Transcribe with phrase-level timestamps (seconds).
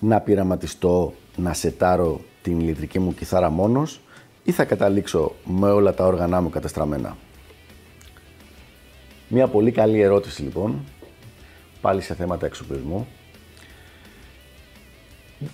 [0.00, 4.00] Να πειραματιστώ να σετάρω την ηλεκτρική μου κιθάρα μόνος
[4.44, 7.16] ή θα καταλήξω με όλα τα όργανά μου κατεστραμμένα.
[9.28, 10.84] Μια πολύ καλή ερώτηση λοιπόν,
[11.80, 13.06] πάλι σε θέματα εξοπλισμού.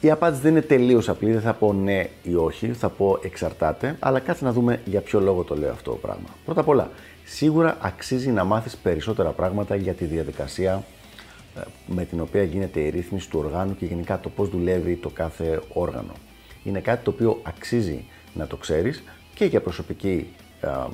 [0.00, 3.96] Η απάντηση δεν είναι τελείως απλή, δεν θα πω ναι ή όχι, θα πω εξαρτάται,
[3.98, 6.28] αλλά κάτσε να δούμε για ποιο λόγο το λέω αυτό το πράγμα.
[6.44, 6.90] Πρώτα απ' όλα,
[7.24, 10.78] σίγουρα αξίζει να μάθεις περισσότερα πράγματα για τη διαδικασία ε,
[11.86, 15.60] με την οποία γίνεται η ρύθμιση του οργάνου και γενικά το πώς δουλεύει το κάθε
[15.72, 16.12] όργανο
[16.64, 19.02] είναι κάτι το οποίο αξίζει να το ξέρεις
[19.34, 20.32] και για προσωπική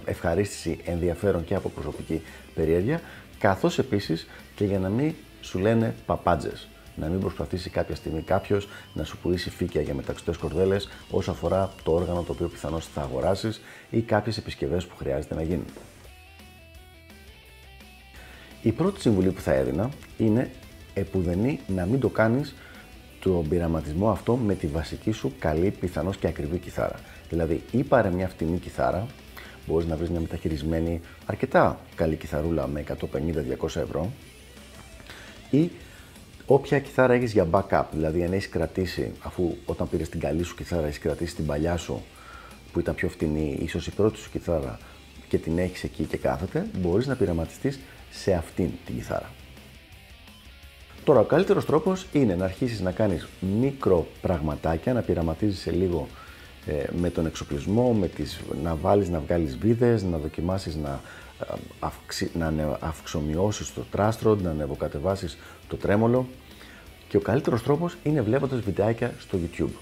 [0.04, 2.22] ευχαρίστηση, ενδιαφέρον και από προσωπική
[2.54, 3.00] περιέργεια,
[3.38, 6.68] καθώς επίσης και για να μην σου λένε παπάντζες.
[6.96, 11.72] Να μην προσπαθήσει κάποια στιγμή κάποιος να σου πουλήσει φύκια για μεταξωτές κορδέλες όσο αφορά
[11.82, 15.64] το όργανο το οποίο πιθανώς θα αγοράσεις ή κάποιες επισκευές που χρειάζεται να γίνουν.
[18.62, 20.50] Η πρώτη συμβουλή που θα έδινα είναι
[20.94, 22.54] επουδενή να μην το κάνεις
[23.20, 27.00] τον πειραματισμό αυτό με τη βασική σου καλή, πιθανώς και ακριβή κιθάρα.
[27.28, 29.06] Δηλαδή, ή πάρε μια φτηνή κιθάρα,
[29.66, 32.84] μπορείς να βρεις μια μεταχειρισμένη αρκετά καλή κιθαρούλα με
[33.60, 34.12] 150-200 ευρώ,
[35.50, 35.70] ή
[36.46, 40.54] όποια κιθάρα έχεις για backup, δηλαδή αν έχεις κρατήσει, αφού όταν πήρες την καλή σου
[40.54, 42.02] κιθάρα, έχεις κρατήσει την παλιά σου
[42.72, 44.78] που ήταν πιο φτηνή, ίσως η πρώτη σου κιθάρα
[45.30, 47.78] και την έχεις εκεί και κάθεται, μπορείς να πειραματιστείς
[48.10, 49.30] σε αυτήν την κιθάρα.
[51.04, 53.26] Τώρα, ο καλύτερος τρόπος είναι να αρχίσεις να κάνεις
[53.60, 56.08] μικρό πραγματάκια, να πειραματίζεις σε λίγο
[56.66, 61.00] ε, με τον εξοπλισμό, με τις, να βάλεις να βγάλεις βίδες, να δοκιμάσεις να,
[61.40, 65.38] ε, αυξη, να αυξομοιώσεις το τράστρο, να ανεβοκατεβάσεις
[65.68, 66.28] το τρέμολο
[67.08, 69.74] και ο καλύτερος τρόπος είναι βλέποντας βιντεάκια στο YouTube.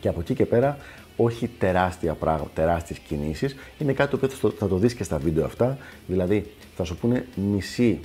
[0.00, 0.78] Και από εκεί και πέρα
[1.16, 5.18] όχι τεράστια πράγματα, τεράστιες κινήσεις, είναι κάτι που θα το, θα το δεις και στα
[5.18, 8.00] βίντεο αυτά, δηλαδή θα σου πούνε μισή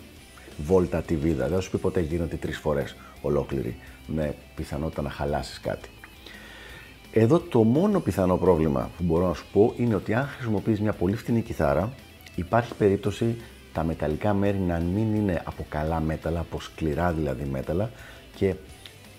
[0.57, 1.45] βόλτα τη βίδα.
[1.47, 3.75] Δεν θα σου πει ποτέ γίνονται τρεις φορές ολόκληρη
[4.07, 5.89] με πιθανότητα να χαλάσεις κάτι.
[7.11, 10.93] Εδώ το μόνο πιθανό πρόβλημα που μπορώ να σου πω είναι ότι αν χρησιμοποιείς μια
[10.93, 11.93] πολύ φθηνή κιθάρα,
[12.35, 13.35] υπάρχει περίπτωση
[13.73, 17.91] τα μεταλλικά μέρη να μην είναι από καλά μέταλλα, από σκληρά δηλαδή μέταλλα
[18.35, 18.55] και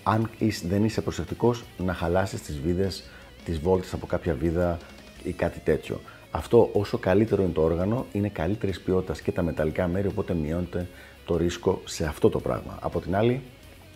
[0.03, 0.29] αν
[0.67, 3.03] δεν είσαι προσεκτικός να χαλάσεις τις βίδες,
[3.49, 4.77] τις βόλτες από κάποια βίδα
[5.23, 6.01] ή κάτι τέτοιο.
[6.31, 10.87] Αυτό όσο καλύτερο είναι το όργανο, είναι καλύτερης ποιότητας και τα μεταλλικά μέρη, οπότε μειώνεται
[11.25, 12.77] το ρίσκο σε αυτό το πράγμα.
[12.81, 13.41] Από την άλλη,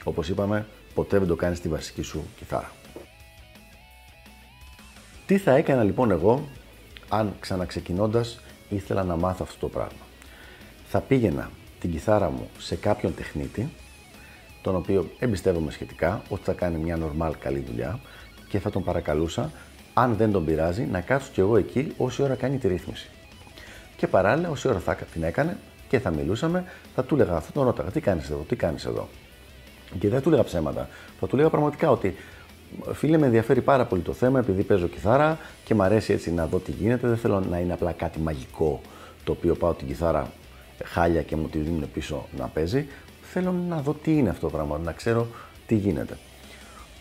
[0.03, 2.71] όπως είπαμε, ποτέ δεν το κάνεις στη βασική σου κιθάρα.
[5.25, 6.47] Τι θα έκανα λοιπόν εγώ
[7.09, 8.39] αν ξαναξεκινώντας
[8.69, 10.01] ήθελα να μάθω αυτό το πράγμα.
[10.87, 11.49] Θα πήγαινα
[11.79, 13.69] την κιθάρα μου σε κάποιον τεχνίτη,
[14.61, 17.99] τον οποίο εμπιστεύομαι σχετικά ότι θα κάνει μια normal καλή δουλειά
[18.53, 19.51] και θα τον παρακαλούσα,
[19.93, 23.09] αν δεν τον πειράζει, να κάτσω κι εγώ εκεί όση ώρα κάνει τη ρύθμιση.
[23.97, 26.63] Και παράλληλα, όση ώρα θα την έκανε, και θα μιλούσαμε,
[26.95, 29.07] θα του έλεγα, θα τον ρώταγα, τι κάνεις εδώ, τι κάνεις εδώ;
[29.99, 30.89] Και δεν του έλεγα ψέματα.
[31.19, 32.15] Θα του έλεγα πραγματικά ότι
[32.93, 36.45] φίλε, με ενδιαφέρει πάρα πολύ το θέμα επειδή παίζω κιθάρα και μου αρέσει έτσι να
[36.45, 37.07] δω τι γίνεται.
[37.07, 38.81] Δεν θέλω να είναι απλά κάτι μαγικό
[39.23, 40.31] το οποίο πάω την κιθάρα
[40.83, 42.87] χάλια και μου τη δίνουν πίσω να παίζει.
[43.21, 45.27] Θέλω να δω τι είναι αυτό το πράγμα, να ξέρω
[45.67, 46.17] τι γίνεται.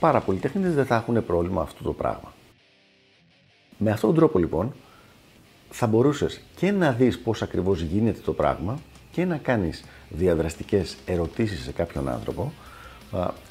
[0.02, 2.32] Πάρα πολλοί τεχνίτες δεν θα έχουν πρόβλημα αυτό το πράγμα.
[3.78, 4.74] Με αυτόν τον τρόπο λοιπόν
[5.70, 8.78] θα μπορούσες και να δεις πώς ακριβώς γίνεται το πράγμα
[9.10, 12.52] και να κάνεις διαδραστικές ερωτήσεις σε κάποιον άνθρωπο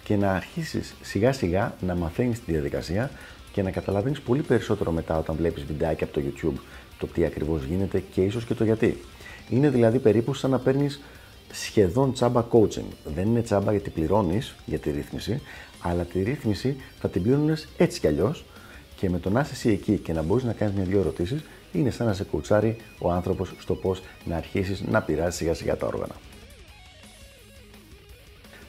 [0.03, 3.12] και να αρχίσεις σιγά σιγά να μαθαίνεις τη διαδικασία
[3.51, 6.59] και να καταλαβαίνεις πολύ περισσότερο μετά όταν βλέπεις βιντεάκια από το YouTube
[6.97, 9.01] το τι ακριβώς γίνεται και ίσως και το γιατί.
[9.50, 11.01] Είναι δηλαδή περίπου σαν να παίρνεις
[11.51, 12.86] σχεδόν τσάμπα coaching.
[13.15, 15.42] Δεν είναι τσάμπα γιατί πληρώνεις για τη ρύθμιση,
[15.81, 18.45] αλλά τη ρύθμιση θα την πλήρωνες έτσι κι αλλιώς
[18.95, 21.89] και με το να είσαι εσύ εκεί και να μπορείς να κάνεις μια-δυο ερωτήσεις, είναι
[21.89, 25.88] σαν να σε κουτσάρει ο άνθρωπος στο πώς να αρχίσεις να πειράζεις σιγά σιγά τα
[25.88, 26.15] όργανα.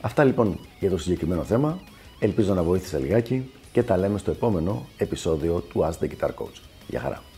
[0.00, 1.80] Αυτά λοιπόν για το συγκεκριμένο θέμα.
[2.18, 6.60] Ελπίζω να βοήθησα λιγάκι και τα λέμε στο επόμενο επεισόδιο του Ask the Guitar Coach.
[6.88, 7.31] Γεια χαρά!